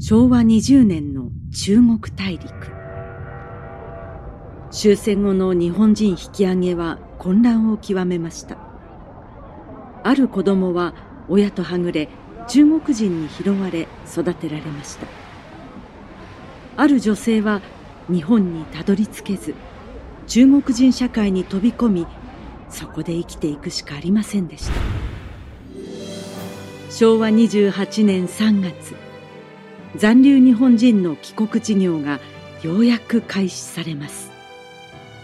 [0.00, 2.48] 昭和20年の中国大陸。
[4.70, 8.58] 終戦後の日本人引き上げは混乱を極めました。
[10.04, 10.94] ある子供は
[11.28, 12.08] 親とはぐれ
[12.46, 15.08] 中国人に拾われ育てられました。
[16.76, 17.60] ある女性は
[18.08, 19.54] 日本にたどり着けず
[20.28, 22.06] 中国人社会に飛び込み
[22.70, 24.72] そこで生きていくしかありませんでした。
[26.88, 29.07] 昭和28年3月。
[29.96, 32.20] 残留日本人の帰国事業が
[32.62, 34.30] ようやく開始されます。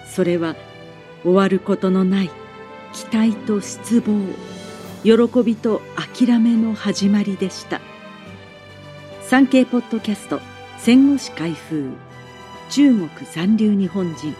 [0.06, 0.56] それは
[1.22, 2.30] 終わることのない
[2.92, 4.20] 期待と失望
[5.02, 7.80] 喜びと諦めの始まりでした。
[9.22, 10.40] 産経ポッドキャスト
[10.78, 11.90] 戦後史開封
[12.70, 14.34] 中国残留日本人。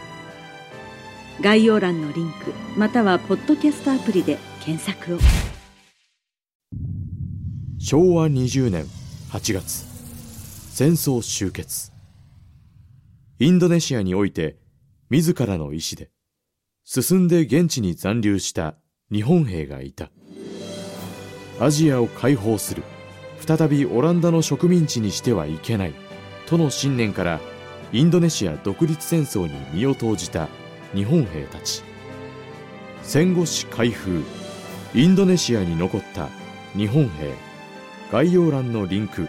[1.41, 5.19] 概要欄のリンクまたはポッドキャストアプリで検索を。
[7.79, 8.85] 昭和20年
[9.33, 9.94] 8月。
[10.77, 11.93] 戦争終結。
[13.39, 14.59] インドネシアにおいて
[15.09, 16.11] 自らの意志で
[16.83, 18.75] 進んで現地に残留した
[19.09, 20.11] 日本兵がいた。
[21.61, 22.83] アジアを解放する
[23.47, 25.95] 再びオランダの植民地にしてはいけない
[26.47, 27.39] との信念から
[27.93, 30.49] インドネシア独立戦争に身を投じた
[30.93, 31.85] 日本兵たち。
[33.05, 34.25] 戦後史開封
[34.93, 36.31] インドネシアに残った
[36.77, 37.33] 日本兵。
[38.11, 39.29] 概要欄のリンク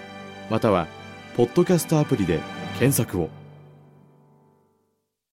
[0.50, 0.88] または
[1.36, 2.40] ポッドキャストアプリで
[2.80, 3.45] 検索を。